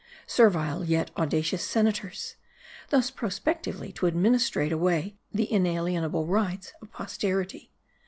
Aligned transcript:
Servile, 0.25 0.83
yet 0.83 1.11
audacious 1.15 1.61
senators! 1.63 2.35
thus 2.89 3.11
prospectively 3.11 3.91
to 3.91 4.07
administrate 4.07 4.71
away 4.71 5.15
the 5.31 5.53
inalienable 5.53 6.25
rights 6.25 6.73
of 6.81 6.91
posterity. 6.91 7.69